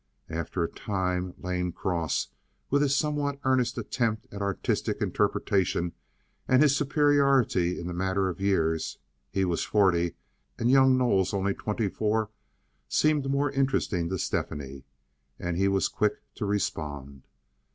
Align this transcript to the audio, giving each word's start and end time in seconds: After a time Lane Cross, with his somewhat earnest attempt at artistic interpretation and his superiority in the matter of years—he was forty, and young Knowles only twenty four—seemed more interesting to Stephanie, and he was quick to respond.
After 0.31 0.63
a 0.63 0.67
time 0.71 1.35
Lane 1.37 1.71
Cross, 1.71 2.29
with 2.71 2.81
his 2.81 2.95
somewhat 2.95 3.39
earnest 3.43 3.77
attempt 3.77 4.25
at 4.33 4.41
artistic 4.41 4.99
interpretation 4.99 5.93
and 6.47 6.63
his 6.63 6.75
superiority 6.75 7.79
in 7.79 7.85
the 7.85 7.93
matter 7.93 8.27
of 8.27 8.41
years—he 8.41 9.45
was 9.45 9.63
forty, 9.63 10.15
and 10.57 10.71
young 10.71 10.97
Knowles 10.97 11.35
only 11.35 11.53
twenty 11.53 11.87
four—seemed 11.87 13.29
more 13.29 13.51
interesting 13.51 14.09
to 14.09 14.17
Stephanie, 14.17 14.85
and 15.37 15.55
he 15.55 15.67
was 15.67 15.87
quick 15.87 16.13
to 16.33 16.47
respond. 16.47 17.27